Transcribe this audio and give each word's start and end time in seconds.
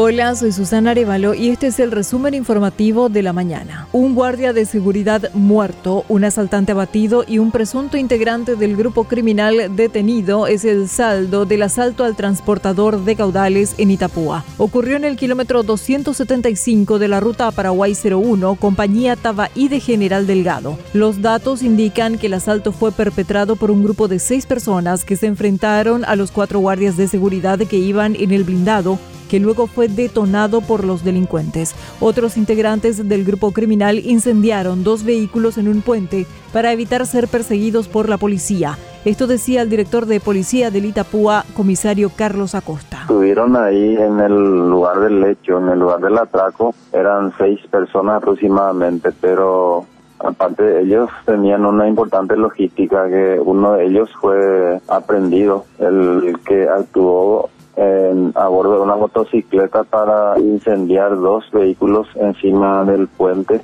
Hola, 0.00 0.36
soy 0.36 0.52
Susana 0.52 0.92
Arevalo 0.92 1.34
y 1.34 1.48
este 1.48 1.66
es 1.66 1.80
el 1.80 1.90
resumen 1.90 2.32
informativo 2.32 3.08
de 3.08 3.20
la 3.20 3.32
mañana. 3.32 3.88
Un 3.92 4.14
guardia 4.14 4.52
de 4.52 4.64
seguridad 4.64 5.32
muerto, 5.34 6.04
un 6.08 6.22
asaltante 6.22 6.70
abatido 6.70 7.24
y 7.26 7.40
un 7.40 7.50
presunto 7.50 7.96
integrante 7.96 8.54
del 8.54 8.76
grupo 8.76 9.08
criminal 9.08 9.74
detenido 9.74 10.46
es 10.46 10.64
el 10.64 10.88
saldo 10.88 11.46
del 11.46 11.62
asalto 11.62 12.04
al 12.04 12.14
transportador 12.14 13.04
de 13.04 13.16
caudales 13.16 13.74
en 13.78 13.90
Itapúa. 13.90 14.44
Ocurrió 14.56 14.94
en 14.94 15.04
el 15.04 15.16
kilómetro 15.16 15.64
275 15.64 17.00
de 17.00 17.08
la 17.08 17.18
ruta 17.18 17.50
Paraguay 17.50 17.92
01, 18.00 18.54
compañía 18.54 19.16
Tabaí 19.16 19.66
de 19.66 19.80
General 19.80 20.28
Delgado. 20.28 20.78
Los 20.92 21.22
datos 21.22 21.64
indican 21.64 22.18
que 22.18 22.28
el 22.28 22.34
asalto 22.34 22.70
fue 22.70 22.92
perpetrado 22.92 23.56
por 23.56 23.72
un 23.72 23.82
grupo 23.82 24.06
de 24.06 24.20
seis 24.20 24.46
personas 24.46 25.04
que 25.04 25.16
se 25.16 25.26
enfrentaron 25.26 26.04
a 26.04 26.14
los 26.14 26.30
cuatro 26.30 26.60
guardias 26.60 26.96
de 26.96 27.08
seguridad 27.08 27.58
que 27.58 27.78
iban 27.78 28.14
en 28.14 28.30
el 28.30 28.44
blindado 28.44 29.00
que 29.28 29.40
luego 29.40 29.66
fue 29.66 29.88
detonado 29.88 30.60
por 30.60 30.84
los 30.84 31.04
delincuentes. 31.04 31.74
Otros 32.00 32.36
integrantes 32.36 33.08
del 33.08 33.24
grupo 33.24 33.52
criminal 33.52 33.98
incendiaron 33.98 34.84
dos 34.84 35.04
vehículos 35.04 35.58
en 35.58 35.68
un 35.68 35.82
puente 35.82 36.26
para 36.52 36.72
evitar 36.72 37.06
ser 37.06 37.28
perseguidos 37.28 37.88
por 37.88 38.08
la 38.08 38.16
policía. 38.16 38.78
Esto 39.04 39.26
decía 39.26 39.62
el 39.62 39.70
director 39.70 40.06
de 40.06 40.20
policía 40.20 40.70
del 40.70 40.86
Itapúa, 40.86 41.44
comisario 41.54 42.10
Carlos 42.14 42.54
Acosta. 42.54 43.02
Estuvieron 43.02 43.56
ahí 43.56 43.96
en 43.96 44.20
el 44.20 44.68
lugar 44.68 45.00
del 45.00 45.24
hecho, 45.24 45.58
en 45.58 45.68
el 45.68 45.78
lugar 45.78 46.00
del 46.00 46.18
atraco, 46.18 46.74
eran 46.92 47.32
seis 47.38 47.60
personas 47.70 48.16
aproximadamente, 48.16 49.10
pero 49.20 49.86
aparte 50.18 50.62
de 50.62 50.82
ellos 50.82 51.10
tenían 51.24 51.64
una 51.64 51.86
importante 51.86 52.36
logística 52.36 53.08
que 53.08 53.40
uno 53.42 53.74
de 53.74 53.86
ellos 53.86 54.10
fue 54.20 54.80
aprendido, 54.88 55.64
el 55.78 56.36
que 56.44 56.68
actuó 56.68 57.50
a 58.34 58.48
bordo 58.48 58.76
de 58.76 58.80
una 58.80 58.96
motocicleta 58.96 59.84
para 59.84 60.38
incendiar 60.38 61.16
dos 61.18 61.44
vehículos 61.52 62.08
encima 62.16 62.84
del 62.84 63.06
puente 63.08 63.60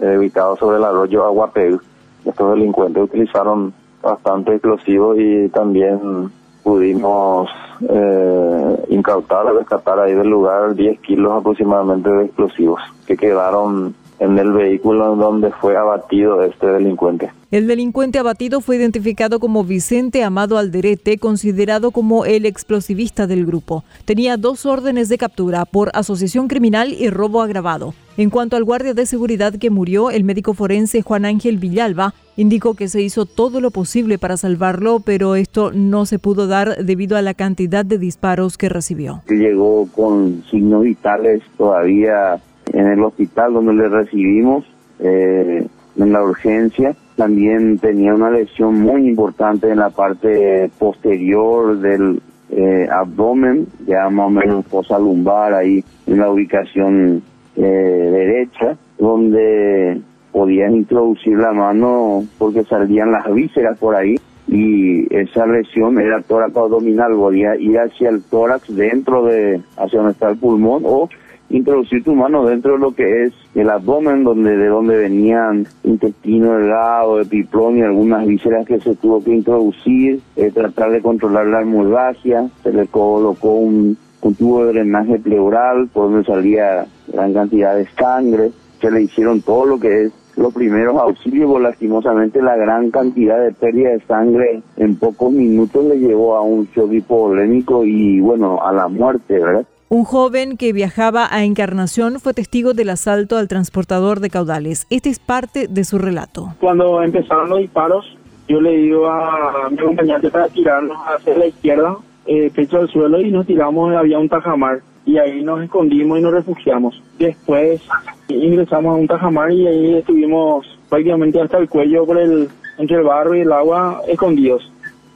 eh, 0.00 0.16
ubicado 0.16 0.56
sobre 0.56 0.78
el 0.78 0.84
arroyo 0.84 1.24
Aguapeu. 1.24 1.80
Estos 2.24 2.54
delincuentes 2.54 3.02
utilizaron 3.02 3.72
bastante 4.02 4.52
explosivos 4.52 5.16
y 5.18 5.48
también 5.48 6.30
pudimos 6.62 7.50
eh, 7.88 8.84
incautar, 8.90 9.46
rescatar 9.54 9.98
ahí 10.00 10.14
del 10.14 10.28
lugar 10.28 10.74
10 10.74 11.00
kilos 11.00 11.32
aproximadamente 11.32 12.10
de 12.10 12.24
explosivos 12.26 12.80
que 13.06 13.16
quedaron 13.16 13.94
en 14.18 14.38
el 14.38 14.52
vehículo 14.52 15.16
donde 15.16 15.50
fue 15.52 15.76
abatido 15.76 16.42
este 16.42 16.66
delincuente. 16.66 17.30
El 17.50 17.66
delincuente 17.66 18.18
abatido 18.18 18.60
fue 18.60 18.76
identificado 18.76 19.40
como 19.40 19.64
Vicente 19.64 20.22
Amado 20.22 20.58
Alderete, 20.58 21.16
considerado 21.16 21.92
como 21.92 22.26
el 22.26 22.44
explosivista 22.44 23.26
del 23.26 23.46
grupo. 23.46 23.84
Tenía 24.04 24.36
dos 24.36 24.66
órdenes 24.66 25.08
de 25.08 25.16
captura 25.16 25.64
por 25.64 25.90
asociación 25.94 26.46
criminal 26.46 26.92
y 26.92 27.08
robo 27.08 27.40
agravado. 27.40 27.94
En 28.18 28.28
cuanto 28.28 28.56
al 28.56 28.64
guardia 28.64 28.92
de 28.92 29.06
seguridad 29.06 29.54
que 29.54 29.70
murió, 29.70 30.10
el 30.10 30.24
médico 30.24 30.52
forense 30.52 31.00
Juan 31.00 31.24
Ángel 31.24 31.56
Villalba 31.56 32.12
indicó 32.36 32.74
que 32.74 32.88
se 32.88 33.00
hizo 33.00 33.24
todo 33.24 33.62
lo 33.62 33.70
posible 33.70 34.18
para 34.18 34.36
salvarlo, 34.36 35.00
pero 35.00 35.34
esto 35.34 35.72
no 35.72 36.04
se 36.04 36.18
pudo 36.18 36.48
dar 36.48 36.84
debido 36.84 37.16
a 37.16 37.22
la 37.22 37.32
cantidad 37.32 37.82
de 37.82 37.96
disparos 37.96 38.58
que 38.58 38.68
recibió. 38.68 39.22
Llegó 39.26 39.88
con 39.96 40.44
signos 40.50 40.82
vitales 40.82 41.40
todavía 41.56 42.42
en 42.74 42.88
el 42.88 43.02
hospital 43.02 43.54
donde 43.54 43.72
le 43.72 43.88
recibimos, 43.88 44.66
eh, 44.98 45.66
en 45.96 46.12
la 46.12 46.22
urgencia. 46.22 46.94
También 47.18 47.78
tenía 47.78 48.14
una 48.14 48.30
lesión 48.30 48.80
muy 48.80 49.08
importante 49.08 49.68
en 49.68 49.78
la 49.78 49.90
parte 49.90 50.70
posterior 50.78 51.76
del 51.80 52.22
eh, 52.48 52.86
abdomen, 52.88 53.66
ya 53.88 54.08
más 54.08 54.30
menos 54.30 54.64
fosa 54.66 55.00
lumbar, 55.00 55.52
ahí 55.52 55.82
en 56.06 56.18
la 56.20 56.30
ubicación 56.30 57.20
eh, 57.56 57.60
derecha, 57.60 58.76
donde 59.00 60.00
podían 60.30 60.76
introducir 60.76 61.36
la 61.36 61.52
mano 61.52 62.22
porque 62.38 62.62
salían 62.62 63.10
las 63.10 63.34
vísceras 63.34 63.76
por 63.80 63.96
ahí 63.96 64.14
y 64.46 65.12
esa 65.12 65.44
lesión 65.44 65.98
era 65.98 66.22
tórax 66.22 66.56
abdominal, 66.56 67.14
podía 67.16 67.56
ir 67.56 67.80
hacia 67.80 68.10
el 68.10 68.22
tórax 68.22 68.72
dentro 68.72 69.24
de, 69.24 69.60
hacia 69.76 69.98
donde 69.98 70.12
está 70.12 70.30
el 70.30 70.38
pulmón 70.38 70.84
o 70.86 71.08
introducir 71.50 72.04
tu 72.04 72.14
mano 72.14 72.44
dentro 72.46 72.72
de 72.72 72.78
lo 72.78 72.92
que 72.92 73.24
es 73.24 73.32
el 73.54 73.70
abdomen, 73.70 74.24
donde 74.24 74.56
de 74.56 74.66
donde 74.66 74.96
venían 74.96 75.66
intestino 75.84 76.54
delgado, 76.58 77.20
epiplón 77.20 77.78
y 77.78 77.82
algunas 77.82 78.26
vísceras 78.26 78.66
que 78.66 78.80
se 78.80 78.94
tuvo 78.96 79.22
que 79.22 79.34
introducir, 79.34 80.20
eh, 80.36 80.50
tratar 80.52 80.90
de 80.90 81.00
controlar 81.00 81.46
la 81.46 81.62
hemorragia, 81.62 82.48
se 82.62 82.72
le 82.72 82.86
colocó 82.86 83.54
un, 83.54 83.96
un 84.20 84.34
tubo 84.34 84.64
de 84.64 84.72
drenaje 84.72 85.18
pleural 85.18 85.88
por 85.92 86.10
donde 86.10 86.24
salía 86.24 86.86
gran 87.12 87.32
cantidad 87.32 87.76
de 87.76 87.86
sangre, 87.88 88.50
se 88.80 88.90
le 88.90 89.02
hicieron 89.02 89.40
todo 89.42 89.66
lo 89.66 89.80
que 89.80 90.04
es 90.04 90.12
los 90.36 90.54
primeros 90.54 90.96
auxilios, 90.96 91.60
lastimosamente 91.60 92.40
la 92.40 92.56
gran 92.56 92.92
cantidad 92.92 93.42
de 93.42 93.52
pérdida 93.52 93.90
de 93.90 94.00
sangre 94.02 94.62
en 94.76 94.94
pocos 94.94 95.32
minutos 95.32 95.84
le 95.84 95.98
llevó 95.98 96.36
a 96.36 96.42
un 96.42 96.66
shock 96.66 96.92
hipovolémico 96.92 97.84
y 97.84 98.20
bueno, 98.20 98.62
a 98.64 98.72
la 98.72 98.86
muerte, 98.86 99.40
¿verdad? 99.40 99.66
Un 99.90 100.04
joven 100.04 100.58
que 100.58 100.74
viajaba 100.74 101.26
a 101.30 101.44
Encarnación 101.44 102.20
fue 102.20 102.34
testigo 102.34 102.74
del 102.74 102.90
asalto 102.90 103.38
al 103.38 103.48
transportador 103.48 104.20
de 104.20 104.28
caudales. 104.28 104.86
Este 104.90 105.08
es 105.08 105.18
parte 105.18 105.66
de 105.66 105.82
su 105.84 105.96
relato. 105.96 106.48
Cuando 106.60 107.02
empezaron 107.02 107.48
los 107.48 107.60
disparos, 107.60 108.04
yo 108.48 108.60
le 108.60 108.76
digo 108.76 109.08
a 109.08 109.70
mi 109.70 109.78
acompañante 109.78 110.28
para 110.28 110.48
tirarnos 110.48 110.98
hacia 111.06 111.38
la 111.38 111.46
izquierda, 111.46 111.96
eh, 112.26 112.50
pecho 112.54 112.76
al 112.76 112.90
suelo, 112.90 113.18
y 113.18 113.30
nos 113.30 113.46
tiramos, 113.46 113.94
había 113.94 114.18
un 114.18 114.28
tajamar. 114.28 114.82
Y 115.06 115.16
ahí 115.16 115.42
nos 115.42 115.62
escondimos 115.62 116.18
y 116.18 116.22
nos 116.22 116.34
refugiamos. 116.34 117.02
Después 117.18 117.80
ingresamos 118.28 118.92
a 118.92 119.00
un 119.00 119.08
tajamar 119.08 119.50
y 119.52 119.66
ahí 119.66 119.94
estuvimos 119.94 120.66
prácticamente 120.90 121.40
hasta 121.40 121.56
el 121.56 121.66
cuello 121.66 122.04
por 122.04 122.18
el, 122.18 122.50
entre 122.76 122.98
el 122.98 123.04
barro 123.04 123.34
y 123.34 123.40
el 123.40 123.52
agua 123.52 124.02
escondidos. 124.06 124.70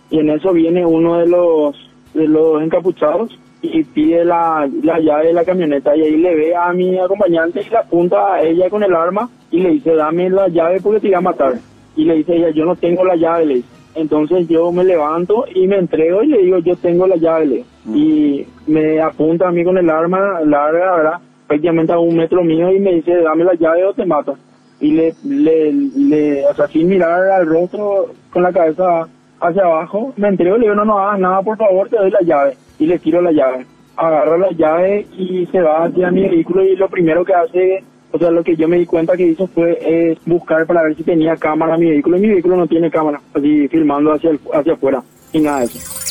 Y 0.09 0.21
en 0.21 0.31
eso 0.31 0.51
viene 0.55 0.87
uno 0.87 1.19
de 1.19 1.27
los, 1.27 1.77
de 2.15 2.27
los 2.27 2.63
encapuchados 2.63 3.39
y 3.63 3.85
pide 3.85 4.25
la, 4.25 4.69
la 4.83 4.99
llave 4.99 5.29
de 5.29 5.33
la 5.33 5.45
camioneta 5.45 5.97
y 5.97 6.03
ahí 6.03 6.17
le 6.17 6.35
ve 6.35 6.55
a 6.55 6.73
mi 6.73 6.99
acompañante 6.99 7.63
y 7.65 7.71
le 7.71 7.77
apunta 7.77 8.35
a 8.35 8.43
ella 8.43 8.69
con 8.69 8.83
el 8.83 8.95
arma 8.95 9.31
y 9.53 9.61
le 9.61 9.71
dice 9.71 9.95
dame 9.95 10.29
la 10.29 10.49
llave 10.49 10.81
porque 10.81 10.99
te 10.99 11.09
iba 11.09 11.19
a 11.19 11.23
matar 11.23 11.55
y 11.95 12.05
le 12.05 12.17
dice 12.17 12.35
ella 12.35 12.51
yo 12.51 12.65
no 12.65 12.75
tengo 12.75 13.05
la 13.05 13.15
llave 13.15 13.47
le 13.47 13.63
entonces 13.95 14.49
yo 14.49 14.73
me 14.73 14.83
levanto 14.83 15.45
y 15.55 15.69
me 15.69 15.79
entrego 15.79 16.25
y 16.25 16.29
le 16.29 16.43
digo 16.43 16.59
yo 16.59 16.75
tengo 16.77 17.07
la 17.07 17.17
llave 17.17 17.47
le 17.47 17.65
mm. 17.85 17.97
y 17.97 18.47
me 18.67 19.01
apunta 19.01 19.49
a 19.49 19.53
mí 19.53 19.63
con 19.63 19.79
el 19.79 19.89
arma 19.89 20.41
larga 20.41 20.97
verdad 20.97 21.19
prácticamente 21.47 21.93
a 21.93 22.01
un 22.01 22.17
metro 22.17 22.43
mío 22.43 22.73
y 22.73 22.81
me 22.81 22.95
dice 22.95 23.15
dame 23.15 23.45
la 23.45 23.55
llave 23.55 23.85
o 23.85 23.95
te 23.95 24.05
mato 24.05 24.37
y 24.81 24.91
le 24.91 25.15
le, 25.25 25.73
le 25.73 26.47
o 26.47 26.55
sea 26.55 26.67
sin 26.67 26.89
mirar 26.89 27.31
al 27.31 27.47
rostro 27.47 28.07
con 28.33 28.43
la 28.43 28.53
cabeza 28.53 29.07
hacia 29.43 29.65
abajo 29.65 30.13
me 30.17 30.29
entrego 30.29 30.57
y 30.57 30.61
le 30.61 30.65
digo 30.67 30.77
no 30.77 30.85
no 30.85 30.99
hagas 30.99 31.21
nada 31.21 31.43
por 31.43 31.57
favor 31.57 31.89
te 31.89 31.97
doy 31.97 32.11
la 32.11 32.21
llave 32.23 32.57
y 32.83 32.87
le 32.87 32.99
tiro 32.99 33.23
la 33.23 33.31
llave. 33.31 33.65
Agarra 33.97 34.37
la 34.39 34.51
llave 34.51 35.07
y 35.17 35.47
se 35.47 35.61
va 35.61 35.85
hacia 35.85 36.11
mi 36.11 36.23
vehículo 36.23 36.65
y 36.65 36.75
lo 36.75 36.89
primero 36.89 37.25
que 37.25 37.35
hace, 37.35 37.85
o 38.11 38.19
sea, 38.19 38.31
lo 38.31 38.43
que 38.43 38.57
yo 38.57 38.67
me 38.67 38.79
di 38.79 38.87
cuenta 38.87 39.17
que 39.17 39.27
hizo 39.29 39.47
fue 39.47 39.79
eh, 39.81 40.19
buscar 40.27 40.67
para 40.67 40.83
ver 40.83 40.97
si 40.97 41.05
tenía 41.05 41.37
cámara 41.37 41.77
mi 41.77 41.91
vehículo. 41.91 42.17
Y 42.17 42.23
mi 42.23 42.29
vehículo 42.29 42.57
no 42.57 42.67
tiene 42.67 42.91
cámara, 42.91 43.21
así 43.35 43.69
filmando 43.69 44.13
hacia, 44.13 44.33
hacia 44.53 44.73
afuera 44.73 45.03
y 45.33 45.41
nada 45.41 45.61
de 45.61 45.67
eso. 45.67 46.02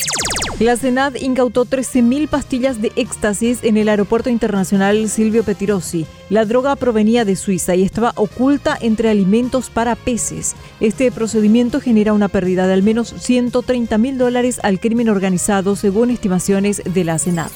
La 0.61 0.77
Senad 0.77 1.15
incautó 1.15 1.65
13.000 1.65 2.27
pastillas 2.27 2.83
de 2.83 2.91
éxtasis 2.95 3.63
en 3.63 3.77
el 3.77 3.89
aeropuerto 3.89 4.29
internacional 4.29 5.09
Silvio 5.09 5.43
Petirosi. 5.43 6.05
La 6.29 6.45
droga 6.45 6.75
provenía 6.75 7.25
de 7.25 7.35
Suiza 7.35 7.73
y 7.73 7.81
estaba 7.81 8.13
oculta 8.15 8.77
entre 8.79 9.09
alimentos 9.09 9.71
para 9.71 9.95
peces. 9.95 10.55
Este 10.79 11.11
procedimiento 11.11 11.81
genera 11.81 12.13
una 12.13 12.27
pérdida 12.27 12.67
de 12.67 12.73
al 12.73 12.83
menos 12.83 13.11
130 13.17 13.97
mil 13.97 14.19
dólares 14.19 14.59
al 14.61 14.79
crimen 14.79 15.09
organizado, 15.09 15.75
según 15.75 16.11
estimaciones 16.11 16.83
de 16.85 17.05
la 17.05 17.17
Senad. 17.17 17.49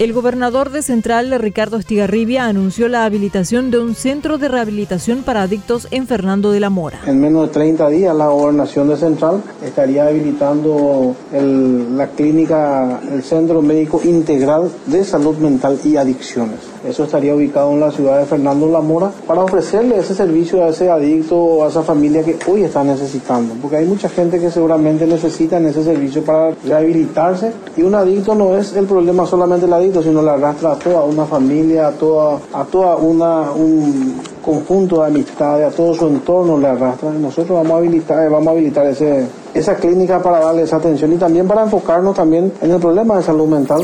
El 0.00 0.14
gobernador 0.14 0.70
de 0.70 0.80
Central, 0.80 1.30
Ricardo 1.38 1.76
Estigarribia, 1.76 2.46
anunció 2.46 2.88
la 2.88 3.04
habilitación 3.04 3.70
de 3.70 3.80
un 3.80 3.94
centro 3.94 4.38
de 4.38 4.48
rehabilitación 4.48 5.22
para 5.22 5.42
adictos 5.42 5.88
en 5.90 6.06
Fernando 6.06 6.52
de 6.52 6.58
la 6.58 6.70
Mora. 6.70 7.00
En 7.06 7.20
menos 7.20 7.48
de 7.48 7.52
30 7.52 7.86
días, 7.90 8.16
la 8.16 8.28
gobernación 8.28 8.88
de 8.88 8.96
Central 8.96 9.42
estaría 9.62 10.06
habilitando 10.06 11.14
la 11.30 12.06
clínica, 12.12 12.98
el 13.12 13.22
Centro 13.22 13.60
Médico 13.60 14.00
Integral 14.02 14.70
de 14.86 15.04
Salud 15.04 15.36
Mental 15.36 15.78
y 15.84 15.96
Adicciones. 15.98 16.60
Eso 16.82 17.04
estaría 17.04 17.34
ubicado 17.34 17.72
en 17.72 17.80
la 17.80 17.90
ciudad 17.90 18.20
de 18.20 18.24
Fernando 18.24 18.66
La 18.68 18.80
Mora 18.80 19.12
para 19.26 19.42
ofrecerle 19.42 19.98
ese 19.98 20.14
servicio 20.14 20.64
a 20.64 20.68
ese 20.68 20.88
adicto 20.88 21.36
o 21.36 21.64
a 21.66 21.68
esa 21.68 21.82
familia 21.82 22.24
que 22.24 22.38
hoy 22.46 22.62
está 22.62 22.82
necesitando. 22.82 23.52
Porque 23.60 23.76
hay 23.76 23.86
mucha 23.86 24.08
gente 24.08 24.40
que 24.40 24.50
seguramente 24.50 25.06
necesita 25.06 25.58
ese 25.58 25.84
servicio 25.84 26.24
para 26.24 26.54
rehabilitarse 26.64 27.52
y 27.76 27.82
un 27.82 27.94
adicto 27.94 28.34
no 28.34 28.56
es 28.56 28.74
el 28.74 28.86
problema 28.86 29.26
solamente 29.26 29.66
del 29.66 29.74
adicto, 29.74 29.89
sino 30.02 30.22
la 30.22 30.34
arrastra 30.34 30.72
a 30.72 30.76
toda 30.76 31.02
una 31.02 31.24
familia, 31.24 31.88
a 31.88 31.92
toda, 31.92 32.38
a 32.52 32.64
toda 32.64 32.96
una, 32.96 33.50
un, 33.50 34.20
conjunto 34.44 35.00
de 35.00 35.08
amistades, 35.08 35.72
a 35.72 35.76
todo 35.76 35.94
su 35.94 36.06
entorno 36.06 36.58
le 36.58 36.68
arrastra. 36.68 37.10
Nosotros 37.10 37.58
vamos 37.58 37.72
a 37.72 37.76
habilitar, 37.76 38.30
vamos 38.30 38.48
a 38.48 38.50
habilitar 38.52 38.86
ese, 38.86 39.26
esa 39.52 39.74
clínica 39.76 40.22
para 40.22 40.40
darle 40.40 40.62
esa 40.62 40.76
atención 40.76 41.12
y 41.12 41.16
también 41.16 41.46
para 41.46 41.62
enfocarnos 41.62 42.16
también 42.16 42.52
en 42.62 42.70
el 42.70 42.80
problema 42.80 43.16
de 43.16 43.22
salud 43.22 43.48
mental. 43.48 43.82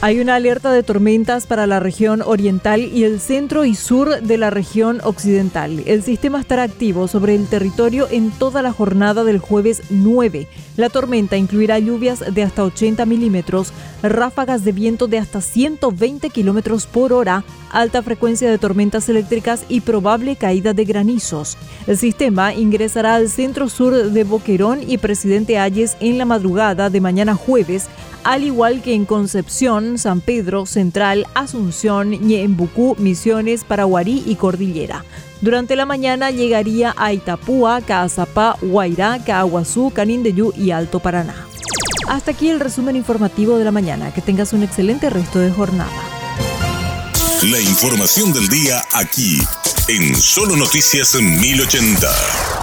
Hay 0.00 0.20
una 0.20 0.36
alerta 0.36 0.70
de 0.70 0.84
tormentas 0.84 1.48
para 1.48 1.66
la 1.66 1.80
región 1.80 2.22
oriental 2.22 2.82
y 2.82 3.02
el 3.02 3.18
centro 3.18 3.64
y 3.64 3.74
sur 3.74 4.22
de 4.22 4.38
la 4.38 4.48
región 4.48 5.00
occidental. 5.02 5.82
El 5.86 6.04
sistema 6.04 6.38
estará 6.38 6.62
activo 6.62 7.08
sobre 7.08 7.34
el 7.34 7.48
territorio 7.48 8.06
en 8.08 8.30
toda 8.30 8.62
la 8.62 8.72
jornada 8.72 9.24
del 9.24 9.40
jueves 9.40 9.82
9. 9.90 10.46
La 10.76 10.88
tormenta 10.88 11.36
incluirá 11.36 11.80
lluvias 11.80 12.32
de 12.32 12.44
hasta 12.44 12.62
80 12.62 13.06
milímetros, 13.06 13.72
ráfagas 14.00 14.64
de 14.64 14.70
viento 14.70 15.08
de 15.08 15.18
hasta 15.18 15.40
120 15.40 16.30
kilómetros 16.30 16.86
por 16.86 17.12
hora, 17.12 17.42
alta 17.72 18.00
frecuencia 18.00 18.48
de 18.48 18.58
tormentas 18.58 19.08
eléctricas 19.08 19.64
y 19.68 19.80
probable 19.80 20.36
caída 20.36 20.74
de 20.74 20.84
granizos. 20.84 21.58
El 21.88 21.98
sistema 21.98 22.54
ingresará 22.54 23.16
al 23.16 23.28
centro 23.28 23.68
sur 23.68 24.12
de 24.12 24.22
Boquerón 24.22 24.78
y 24.86 24.98
Presidente 24.98 25.58
Ayes 25.58 25.96
en 25.98 26.18
la 26.18 26.24
madrugada 26.24 26.88
de 26.88 27.00
mañana 27.00 27.34
jueves 27.34 27.88
al 28.24 28.44
igual 28.44 28.82
que 28.82 28.92
en 28.92 29.06
Concepción, 29.06 29.87
San 29.96 30.20
Pedro, 30.20 30.66
Central, 30.66 31.26
Asunción, 31.34 32.10
Ñembucú, 32.10 32.96
Misiones, 32.98 33.64
Paraguarí 33.64 34.22
y 34.26 34.34
Cordillera. 34.34 35.04
Durante 35.40 35.76
la 35.76 35.86
mañana 35.86 36.30
llegaría 36.30 36.94
a 36.98 37.12
Itapúa, 37.12 37.80
Caazapá, 37.80 38.56
Guairá, 38.60 39.24
Caguazú, 39.24 39.90
Canindeyú 39.94 40.52
y 40.56 40.72
Alto 40.72 40.98
Paraná. 40.98 41.46
Hasta 42.08 42.32
aquí 42.32 42.48
el 42.48 42.58
resumen 42.58 42.96
informativo 42.96 43.56
de 43.56 43.64
la 43.64 43.70
mañana. 43.70 44.12
Que 44.12 44.20
tengas 44.20 44.52
un 44.52 44.62
excelente 44.62 45.10
resto 45.10 45.38
de 45.38 45.50
jornada. 45.50 45.90
La 47.44 47.60
información 47.60 48.32
del 48.32 48.48
día 48.48 48.82
aquí, 48.94 49.40
en 49.88 50.16
Solo 50.16 50.56
Noticias 50.56 51.14
1080. 51.14 52.57